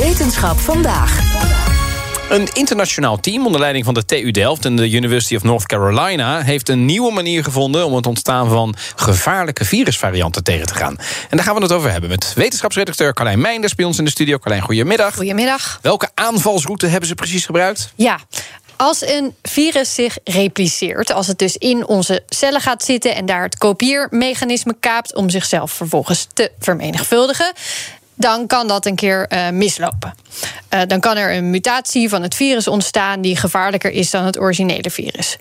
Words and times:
Wetenschap 0.00 0.58
vandaag. 0.58 1.18
Een 2.30 2.48
internationaal 2.52 3.20
team 3.20 3.46
onder 3.46 3.60
leiding 3.60 3.84
van 3.84 3.94
de 3.94 4.04
TU 4.04 4.30
Delft 4.30 4.64
en 4.64 4.76
de 4.76 4.90
University 4.90 5.36
of 5.36 5.42
North 5.42 5.66
Carolina 5.66 6.42
heeft 6.42 6.68
een 6.68 6.84
nieuwe 6.84 7.12
manier 7.12 7.44
gevonden 7.44 7.86
om 7.86 7.94
het 7.94 8.06
ontstaan 8.06 8.48
van 8.48 8.74
gevaarlijke 8.96 9.64
virusvarianten 9.64 10.44
tegen 10.44 10.66
te 10.66 10.74
gaan. 10.74 10.96
En 11.30 11.36
daar 11.36 11.46
gaan 11.46 11.54
we 11.54 11.62
het 11.62 11.72
over 11.72 11.90
hebben 11.90 12.10
met 12.10 12.32
wetenschapsredacteur 12.34 13.14
Carlijn 13.14 13.40
Meinders 13.40 13.74
bij 13.74 13.84
ons 13.84 13.98
in 13.98 14.04
de 14.04 14.10
studio. 14.10 14.38
Carlijn, 14.38 14.62
goedemiddag. 14.62 15.14
Goedemiddag. 15.14 15.78
Welke 15.82 16.10
aanvalsroute 16.14 16.86
hebben 16.86 17.08
ze 17.08 17.14
precies 17.14 17.44
gebruikt? 17.44 17.92
Ja. 17.94 18.18
Als 18.76 19.06
een 19.06 19.34
virus 19.42 19.94
zich 19.94 20.18
repliceert, 20.24 21.12
als 21.12 21.26
het 21.26 21.38
dus 21.38 21.56
in 21.56 21.86
onze 21.86 22.22
cellen 22.28 22.60
gaat 22.60 22.84
zitten 22.84 23.14
en 23.14 23.26
daar 23.26 23.42
het 23.42 23.58
kopieermechanisme 23.58 24.76
kaapt 24.80 25.14
om 25.14 25.30
zichzelf 25.30 25.72
vervolgens 25.72 26.26
te 26.32 26.50
vermenigvuldigen, 26.58 27.52
dan 28.20 28.46
kan 28.46 28.68
dat 28.68 28.86
een 28.86 28.94
keer 28.94 29.26
uh, 29.32 29.48
mislopen. 29.48 30.14
Uh, 30.74 30.80
dan 30.86 31.00
kan 31.00 31.16
er 31.16 31.34
een 31.34 31.50
mutatie 31.50 32.08
van 32.08 32.22
het 32.22 32.34
virus 32.34 32.68
ontstaan 32.68 33.20
die 33.20 33.36
gevaarlijker 33.36 33.90
is 33.90 34.10
dan 34.10 34.24
het 34.24 34.38
originele 34.38 34.90
virus. 34.90 35.36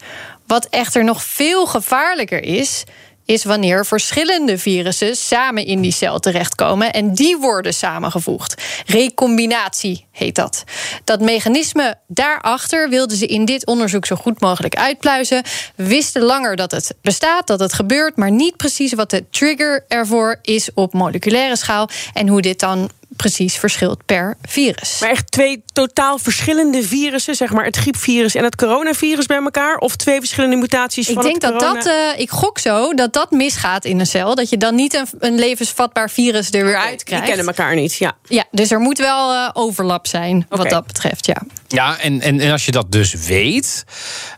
Wat 0.48 0.66
echter 0.66 1.04
nog 1.04 1.24
veel 1.24 1.66
gevaarlijker 1.66 2.44
is, 2.44 2.84
is 3.30 3.44
wanneer 3.44 3.86
verschillende 3.86 4.58
virussen 4.58 5.16
samen 5.16 5.66
in 5.66 5.82
die 5.82 5.92
cel 5.92 6.20
terechtkomen 6.20 6.94
en 6.94 7.14
die 7.14 7.38
worden 7.38 7.74
samengevoegd. 7.74 8.62
Recombinatie 8.86 10.06
heet 10.12 10.36
dat. 10.36 10.64
Dat 11.04 11.22
mechanisme 11.22 11.96
daarachter 12.08 12.90
wilden 12.90 13.18
ze 13.18 13.26
in 13.26 13.46
dit 13.46 13.66
onderzoek 13.66 14.06
zo 14.06 14.16
goed 14.16 14.42
mogelijk 14.42 14.76
uitpluizen. 14.76 15.44
Wisten 15.76 16.22
langer 16.22 16.56
dat 16.56 16.72
het 16.72 16.96
bestaat, 17.02 17.48
dat 17.48 17.60
het 17.60 17.74
gebeurt, 17.74 18.16
maar 18.16 18.32
niet 18.32 18.58
precies 18.58 18.94
wat 18.94 19.10
de 19.10 19.30
trigger 19.30 19.86
ervoor 19.88 20.40
is 20.42 20.70
op 20.74 20.94
moleculaire 20.94 21.56
schaal 21.56 21.90
en 22.14 22.28
hoe 22.28 22.42
dit 22.42 22.60
dan 22.60 22.90
precies 23.20 23.56
verschilt 23.56 24.06
per 24.06 24.38
virus. 24.42 25.00
Maar 25.00 25.10
echt 25.10 25.32
twee 25.32 25.64
totaal 25.74 26.18
verschillende 26.18 26.84
virussen, 26.84 27.36
zeg 27.36 27.52
maar 27.52 27.66
het 27.66 27.76
griepvirus 27.76 28.36
en 28.36 28.44
het 28.44 28.56
coronavirus 28.56 29.26
bij 29.26 29.38
elkaar? 29.38 29.78
Of 29.78 29.96
twee 29.96 30.20
verschillende 30.20 30.56
mutaties 30.56 31.08
ik 31.08 31.14
van 31.14 31.24
denk 31.24 31.42
het 31.42 31.52
dat 31.52 31.62
corona... 31.62 31.84
dat, 31.84 31.88
uh, 31.88 32.20
ik 32.20 32.30
gok 32.30 32.60
zo, 32.60 32.94
dat 32.94 33.14
dat 33.14 33.32
misgaat 33.32 33.86
in 33.86 34.00
een 34.00 34.06
cel. 34.06 34.36
Dat 34.36 34.50
je 34.50 34.58
dan 34.58 34.76
niet 34.76 34.94
een, 34.94 35.08
een 35.20 35.40
levensvatbaar 35.40 36.10
virus 36.10 36.52
er 36.52 36.64
weer 36.64 36.76
okay, 36.76 36.90
uit 36.90 37.04
krijgt. 37.04 37.26
Die 37.26 37.36
kennen 37.36 37.56
elkaar 37.56 37.76
niet, 37.76 37.96
ja. 37.96 38.18
Ja, 38.28 38.46
dus 38.52 38.72
er 38.72 38.80
moet 38.80 38.98
wel 38.98 39.34
uh, 39.34 39.50
overlap 39.54 40.08
zijn 40.08 40.46
wat 40.50 40.60
okay. 40.60 40.72
dat 40.72 40.88
betreft, 40.88 41.26
ja. 41.26 41.42
Ja, 41.68 42.00
en, 42.00 42.22
en, 42.22 42.40
en 42.40 42.52
als 42.52 42.66
je 42.66 42.72
dat 42.72 42.92
dus 42.92 43.14
weet, 43.14 43.84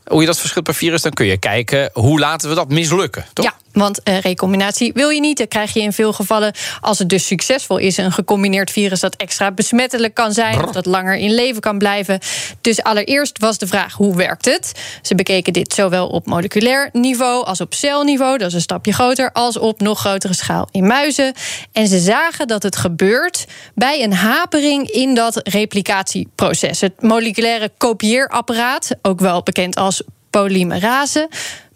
hoe 0.05 0.19
je 0.21 0.27
dat 0.27 0.39
verschilt 0.39 0.65
per 0.65 0.75
virus, 0.75 1.01
dan 1.01 1.11
kun 1.11 1.25
je 1.25 1.37
kijken 1.37 1.89
hoe 1.93 2.19
laten 2.19 2.49
we 2.49 2.55
dat 2.55 2.69
mislukken. 2.69 3.25
Toch? 3.33 3.45
Ja, 3.45 3.53
want 3.73 3.99
uh, 4.03 4.19
recombinatie 4.19 4.93
wil 4.93 5.09
je 5.09 5.19
niet. 5.19 5.37
Dan 5.37 5.47
krijg 5.47 5.73
je 5.73 5.81
in 5.81 5.93
veel 5.93 6.13
gevallen, 6.13 6.53
als 6.81 6.99
het 6.99 7.09
dus 7.09 7.25
succesvol 7.25 7.77
is, 7.77 7.97
een 7.97 8.11
gecombineerd 8.11 8.71
virus 8.71 8.99
dat 8.99 9.15
extra 9.15 9.51
besmettelijk 9.51 10.13
kan 10.13 10.33
zijn 10.33 10.63
of 10.63 10.71
dat 10.71 10.85
langer 10.85 11.15
in 11.15 11.33
leven 11.33 11.61
kan 11.61 11.77
blijven. 11.77 12.19
Dus 12.61 12.83
allereerst 12.83 13.39
was 13.39 13.57
de 13.57 13.67
vraag: 13.67 13.93
hoe 13.93 14.15
werkt 14.15 14.45
het? 14.45 14.71
Ze 15.01 15.15
bekeken 15.15 15.53
dit 15.53 15.73
zowel 15.73 16.07
op 16.07 16.25
moleculair 16.25 16.89
niveau 16.91 17.45
als 17.45 17.61
op 17.61 17.73
celniveau, 17.73 18.37
dat 18.37 18.47
is 18.47 18.53
een 18.53 18.61
stapje 18.61 18.93
groter, 18.93 19.31
als 19.31 19.57
op 19.57 19.81
nog 19.81 19.99
grotere 19.99 20.33
schaal 20.33 20.67
in 20.71 20.87
muizen. 20.87 21.33
En 21.71 21.87
ze 21.87 21.99
zagen 21.99 22.47
dat 22.47 22.63
het 22.63 22.75
gebeurt 22.75 23.45
bij 23.75 24.03
een 24.03 24.13
hapering 24.13 24.89
in 24.89 25.13
dat 25.13 25.39
replicatieproces. 25.43 26.81
Het 26.81 27.01
moleculaire 27.01 27.71
kopieerapparaat, 27.77 28.89
ook 29.01 29.19
wel 29.19 29.43
bekend 29.43 29.75
als 29.75 30.03
polymerase 30.29 31.29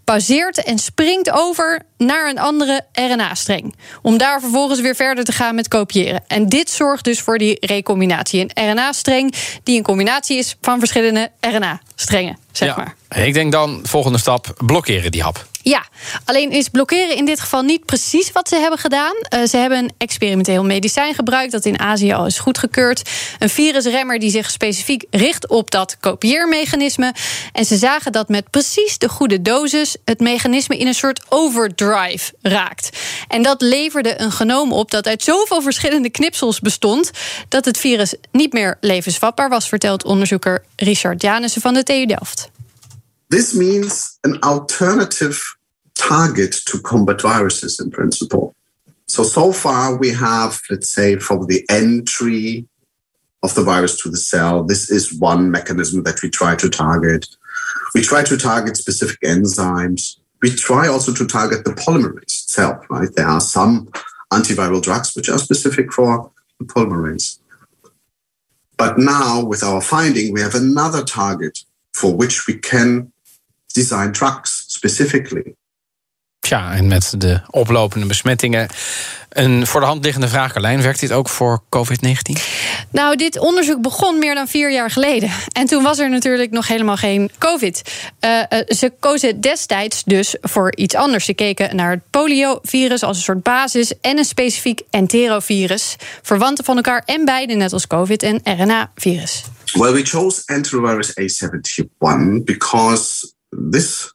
pauzeert 0.06 0.64
en 0.64 0.78
springt 0.78 1.32
over 1.32 1.82
naar 1.98 2.30
een 2.30 2.40
andere 2.40 2.86
RNA-streng. 2.94 3.76
Om 4.02 4.18
daar 4.18 4.40
vervolgens 4.40 4.82
weer 4.82 4.96
verder 4.96 5.24
te 5.24 5.32
gaan 5.32 5.56
met 5.56 5.68
kopiëren. 5.68 6.24
En 6.28 6.50
dit 6.50 6.70
zorgt 6.70 7.04
dus 7.04 7.22
voor 7.22 7.38
die 7.38 7.58
recombinatie. 7.60 8.48
Een 8.54 8.72
RNA-streng 8.72 9.36
die 9.64 9.78
een 9.78 9.84
combinatie 9.84 10.38
is 10.38 10.56
van 10.62 10.80
verschillende 10.80 11.32
RNA-strengen, 11.40 12.38
zeg 12.52 12.68
ja. 12.68 12.76
maar. 12.76 13.26
Ik 13.26 13.34
denk 13.34 13.52
dan, 13.52 13.80
volgende 13.84 14.18
stap, 14.18 14.54
blokkeren 14.58 15.12
die 15.12 15.22
hap. 15.22 15.48
Ja, 15.68 15.86
alleen 16.26 16.52
is 16.52 16.70
blokkeren 16.70 17.16
in 17.16 17.26
dit 17.26 17.40
geval 17.40 17.62
niet 17.62 17.86
precies 17.86 18.32
wat 18.32 18.50
ze 18.50 18.56
hebben 18.56 18.80
gedaan. 18.80 19.16
Uh, 19.16 19.46
ze 19.46 19.58
hebben 19.58 19.78
een 19.78 19.94
experimenteel 19.98 20.64
medicijn 20.64 21.14
gebruikt 21.14 21.52
dat 21.52 21.66
in 21.66 21.80
Azië 21.80 22.14
al 22.14 22.26
is 22.26 22.40
goedgekeurd. 22.40 23.10
Een 23.40 23.50
virusremmer 23.50 24.20
die 24.20 24.30
zich 24.30 24.52
specifiek 24.52 25.06
richt 25.10 25.48
op 25.48 25.72
dat 25.72 25.98
kopieermechanisme. 26.00 27.14
En 27.52 27.66
ze 27.66 27.78
zagen 27.78 28.12
dat 28.12 28.30
met 28.30 28.50
precies 28.50 28.98
de 28.98 29.10
goede 29.10 29.42
dosis 29.42 29.96
het 30.04 30.20
mechanisme 30.20 30.78
in 30.78 30.88
een 30.88 30.94
soort 30.94 31.22
overdrive 31.30 32.34
raakt. 32.42 32.90
En 33.28 33.42
dat 33.42 33.62
leverde 33.62 34.22
een 34.22 34.32
genoom 34.32 34.74
op 34.74 34.92
dat 34.92 35.08
uit 35.08 35.24
zoveel 35.24 35.62
verschillende 35.62 36.10
knipsels 36.10 36.60
bestond 36.60 37.12
dat 37.50 37.66
het 37.66 37.78
virus 37.78 38.16
niet 38.32 38.54
meer 38.54 38.78
levensvatbaar 38.80 39.50
was, 39.50 39.68
vertelt 39.68 40.04
onderzoeker 40.04 40.64
Richard 40.76 41.22
Janissen 41.22 41.62
van 41.62 41.74
de 41.74 41.84
TU 41.84 42.06
Delft. 42.06 42.50
This 43.28 43.54
means 43.54 44.18
an 44.22 44.40
alternative 44.40 45.55
target 45.96 46.54
to 46.68 46.80
combat 46.80 47.22
viruses 47.22 47.80
in 47.80 47.92
principle. 47.92 48.54
So, 49.08 49.24
so 49.24 49.52
far 49.52 49.98
we 49.98 50.12
have, 50.12 50.62
let's 50.70 50.90
say, 50.90 51.18
from 51.18 51.46
the 51.48 51.66
entry 51.70 52.68
of 53.44 53.54
the 53.56 53.64
virus 53.64 54.02
to 54.02 54.10
the 54.10 54.18
cell, 54.18 54.64
this 54.64 54.90
is 54.90 55.14
one 55.14 55.52
mechanism 55.52 56.04
that 56.04 56.22
we 56.22 56.30
try 56.30 56.56
to 56.56 56.70
target. 56.70 57.28
We 57.94 58.02
try 58.02 58.24
to 58.24 58.38
target 58.38 58.78
specific 58.78 59.20
enzymes. 59.22 60.18
We 60.42 60.50
try 60.50 60.88
also 60.88 61.14
to 61.14 61.26
target 61.26 61.64
the 61.64 61.72
polymerase 61.72 62.24
itself, 62.24 62.86
right? 62.90 63.10
There 63.16 63.28
are 63.28 63.42
some 63.42 63.90
antiviral 64.34 64.82
drugs 64.82 65.16
which 65.16 65.30
are 65.30 65.38
specific 65.38 65.94
for 65.94 66.32
the 66.60 66.66
polymerase. 66.66 67.40
But 68.78 68.98
now, 68.98 69.44
with 69.44 69.64
our 69.64 69.82
finding, 69.82 70.34
we 70.34 70.42
have 70.42 70.56
another 70.56 71.04
target 71.04 71.60
for 71.94 72.14
which 72.14 72.48
we 72.48 72.56
can 72.58 73.14
design 73.74 74.12
drugs 74.12 74.52
specifically. 74.68 75.56
Tja, 76.46 76.74
en 76.74 76.88
met 76.88 77.14
de 77.18 77.40
oplopende 77.50 78.06
besmettingen. 78.06 78.68
Een 79.30 79.68
voor 79.68 79.80
de 79.80 79.86
hand 79.86 80.04
liggende 80.04 80.28
vraag, 80.28 80.54
Carlijn. 80.54 80.82
Werkt 80.82 81.00
dit 81.00 81.12
ook 81.12 81.30
voor 81.30 81.62
COVID-19? 81.70 82.42
Nou, 82.92 83.16
dit 83.16 83.40
onderzoek 83.40 83.82
begon 83.82 84.20
meer 84.20 84.36
dan 84.36 84.48
vier 84.48 84.72
jaar 84.72 84.92
geleden. 84.92 85.32
En 85.52 85.66
toen 85.66 85.84
was 85.84 86.00
er 86.00 86.10
natuurlijk 86.10 86.52
nog 86.52 86.68
helemaal 86.68 86.96
geen 86.98 87.32
COVID. 87.38 87.82
Uh, 88.20 88.40
uh, 88.50 88.60
ze 88.68 88.94
kozen 89.00 89.42
destijds 89.42 90.04
dus 90.04 90.36
voor 90.42 90.76
iets 90.76 90.96
anders. 90.96 91.26
Ze 91.26 91.34
keken 91.34 91.76
naar 91.76 91.92
het 91.92 92.02
poliovirus 92.10 93.04
als 93.04 93.18
een 93.18 93.24
soort 93.24 93.44
basis... 93.44 94.00
en 94.02 94.18
een 94.18 94.26
specifiek 94.26 94.82
enterovirus. 94.90 95.96
Verwanten 96.22 96.66
van 96.66 96.76
elkaar 96.76 97.04
en 97.06 97.26
beide, 97.26 97.54
net 97.54 97.74
als 97.74 97.88
COVID 97.88 98.24
en 98.24 98.40
RNA-virus. 98.44 99.44
Well, 99.74 99.94
we 99.94 100.02
chose 100.04 100.42
enterovirus 100.46 101.10
A71 101.10 102.44
because 102.44 103.34
this 103.72 104.14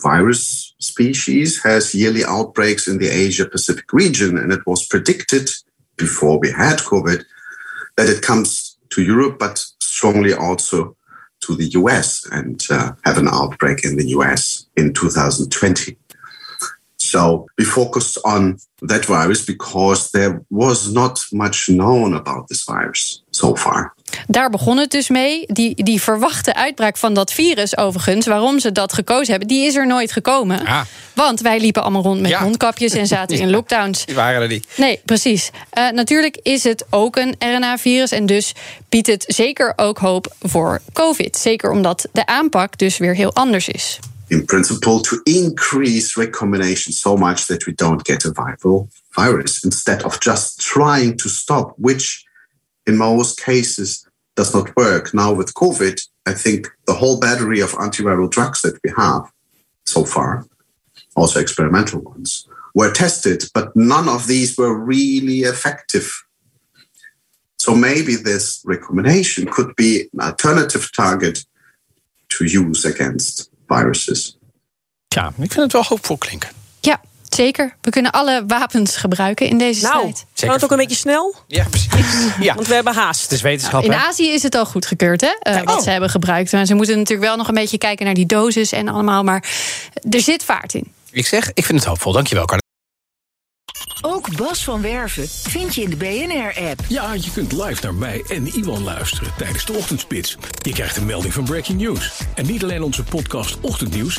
virus 0.00 0.71
species 0.92 1.62
has 1.62 1.94
yearly 1.94 2.24
outbreaks 2.24 2.86
in 2.86 2.98
the 2.98 3.08
Asia 3.08 3.46
Pacific 3.46 3.88
region, 3.92 4.36
and 4.38 4.52
it 4.52 4.64
was 4.66 4.86
predicted 4.92 5.48
before 5.96 6.38
we 6.38 6.50
had 6.50 6.78
COVID 6.92 7.20
that 7.96 8.08
it 8.08 8.22
comes 8.22 8.76
to 8.90 9.02
Europe, 9.02 9.38
but 9.38 9.56
strongly 9.80 10.32
also 10.34 10.96
to 11.44 11.56
the 11.56 11.70
US 11.80 12.08
and 12.30 12.58
uh, 12.70 12.92
have 13.04 13.18
an 13.18 13.28
outbreak 13.28 13.84
in 13.84 13.96
the 13.96 14.08
US 14.16 14.66
in 14.76 14.92
2020. 14.92 15.96
So 16.98 17.46
we 17.58 17.64
focused 17.64 18.18
on 18.24 18.58
that 18.80 19.04
virus 19.04 19.44
because 19.44 20.10
there 20.12 20.44
was 20.50 20.92
not 20.92 21.24
much 21.32 21.68
known 21.68 22.14
about 22.14 22.48
this 22.48 22.64
virus 22.64 23.22
so 23.32 23.56
far. 23.56 23.94
Daar 24.26 24.50
begon 24.50 24.76
het 24.76 24.90
dus 24.90 25.08
mee. 25.08 25.44
Die, 25.46 25.82
die 25.84 26.02
verwachte 26.02 26.54
uitbraak 26.54 26.96
van 26.96 27.14
dat 27.14 27.32
virus, 27.32 27.76
overigens, 27.76 28.26
waarom 28.26 28.58
ze 28.60 28.72
dat 28.72 28.92
gekozen 28.92 29.30
hebben, 29.30 29.48
die 29.48 29.66
is 29.66 29.74
er 29.74 29.86
nooit 29.86 30.12
gekomen. 30.12 30.66
Ah. 30.66 30.80
Want 31.14 31.40
wij 31.40 31.60
liepen 31.60 31.82
allemaal 31.82 32.02
rond 32.02 32.20
met 32.20 32.30
Ja. 32.30 32.40
mondkapjes 32.42 32.92
en 32.92 33.06
zaten 33.06 33.38
in 33.38 33.46
Ja. 33.46 33.52
lockdowns. 33.52 34.04
Die 34.06 34.14
waren 34.14 34.42
er 34.42 34.48
niet. 34.48 34.66
Nee, 34.76 35.00
precies. 35.04 35.50
Eh, 35.70 35.90
natuurlijk 35.90 36.38
is 36.42 36.64
het 36.64 36.84
ook 36.90 37.16
een 37.16 37.34
RNA-virus 37.38 38.10
en 38.10 38.26
dus 38.26 38.52
biedt 38.88 39.06
het 39.06 39.24
zeker 39.26 39.72
ook 39.76 39.98
hoop 39.98 40.34
voor 40.40 40.80
COVID. 40.92 41.36
Zeker 41.36 41.70
omdat 41.70 42.08
de 42.12 42.26
aanpak 42.26 42.78
dus 42.78 42.98
weer 42.98 43.14
heel 43.14 43.34
anders 43.34 43.68
is. 43.68 43.98
In 44.28 44.44
principle, 44.44 45.00
to 45.00 45.20
increase 45.22 46.20
recombination 46.20 46.92
so 46.94 47.16
much 47.16 47.44
that 47.46 47.64
we 47.64 47.72
don't 47.74 48.00
get 48.08 48.24
a 48.26 48.30
viral 48.32 48.88
virus 49.10 49.60
instead 49.60 50.04
of 50.04 50.16
just 50.24 50.58
trying 50.72 51.16
to 51.18 51.28
stop, 51.28 51.74
which 51.76 52.22
in 52.86 52.96
most 52.96 53.40
cases 53.40 54.06
does 54.36 54.54
not 54.54 54.74
work. 54.76 55.12
Now, 55.14 55.32
with 55.32 55.54
COVID, 55.54 56.00
I 56.26 56.34
think 56.34 56.68
the 56.86 56.94
whole 56.94 57.18
battery 57.18 57.60
of 57.60 57.72
antiviral 57.72 58.30
drugs 58.30 58.62
that 58.62 58.78
we 58.84 58.92
have 58.96 59.30
so 59.84 60.04
far, 60.04 60.46
also 61.14 61.40
experimental 61.40 62.00
ones, 62.00 62.48
were 62.74 62.92
tested, 62.92 63.44
but 63.54 63.74
none 63.74 64.08
of 64.08 64.26
these 64.26 64.56
were 64.56 64.74
really 64.74 65.40
effective. 65.40 66.24
So 67.58 67.74
maybe 67.74 68.16
this 68.16 68.62
recombination 68.64 69.46
could 69.46 69.76
be 69.76 70.08
an 70.12 70.20
alternative 70.20 70.90
target 70.92 71.44
to 72.30 72.44
use 72.44 72.84
against 72.84 73.50
viruses. 73.68 74.36
Ja, 75.08 75.28
ik 75.28 75.52
vind 75.52 75.54
het 75.54 75.72
wel 75.72 75.82
hoopvol 75.82 76.18
klinken. 76.18 76.61
Zeker. 77.34 77.76
We 77.80 77.90
kunnen 77.90 78.10
alle 78.12 78.44
wapens 78.46 78.96
gebruiken 78.96 79.48
in 79.48 79.58
deze 79.58 79.82
Nou, 79.82 79.98
strijd. 79.98 80.24
kan 80.34 80.50
het 80.50 80.64
ook 80.64 80.70
een 80.70 80.76
beetje 80.76 80.96
snel? 80.96 81.34
Ja, 81.46 81.64
precies. 81.70 81.90
Ja. 82.40 82.54
Want 82.54 82.66
we 82.66 82.74
hebben 82.74 82.94
haast. 82.94 83.22
Het 83.22 83.32
is 83.32 83.40
wetenschap, 83.40 83.84
In 83.84 83.92
hè? 83.92 83.98
Azië 83.98 84.28
is 84.28 84.42
het 84.42 84.54
al 84.54 84.66
goedgekeurd, 84.66 85.20
hè? 85.20 85.34
eh, 85.40 85.62
wat 85.62 85.76
oh. 85.76 85.82
ze 85.82 85.90
hebben 85.90 86.10
gebruikt. 86.10 86.52
Maar 86.52 86.66
ze 86.66 86.74
moeten 86.74 86.98
natuurlijk 86.98 87.28
wel 87.28 87.36
nog 87.36 87.48
een 87.48 87.54
beetje 87.54 87.78
kijken 87.78 88.04
naar 88.04 88.14
die 88.14 88.26
doses 88.26 88.72
en 88.72 88.88
allemaal. 88.88 89.22
Maar 89.22 89.44
er 90.10 90.20
zit 90.20 90.44
vaart 90.44 90.74
in. 90.74 90.92
Ik 91.10 91.26
zeg, 91.26 91.50
ik 91.54 91.64
vind 91.64 91.78
het 91.78 91.88
hoopvol. 91.88 92.12
Dankjewel, 92.12 92.44
Carla. 92.44 92.60
Ook 94.04 94.36
Bas 94.36 94.64
van 94.64 94.82
Werven 94.82 95.28
vind 95.28 95.74
je 95.74 95.82
in 95.82 95.90
de 95.90 95.96
BNR-app. 95.96 96.80
Ja, 96.88 97.12
je 97.12 97.30
kunt 97.32 97.52
live 97.52 97.82
naar 97.82 97.94
mij 97.94 98.24
en 98.28 98.46
Iwan 98.46 98.82
luisteren 98.82 99.32
tijdens 99.38 99.64
de 99.66 99.72
ochtendspits. 99.72 100.36
Je 100.62 100.72
krijgt 100.72 100.96
een 100.96 101.06
melding 101.06 101.32
van 101.34 101.44
Breaking 101.44 101.80
News. 101.80 102.12
En 102.34 102.46
niet 102.46 102.62
alleen 102.62 102.82
onze 102.82 103.02
podcast 103.02 103.60
Ochtendnieuws, 103.60 104.18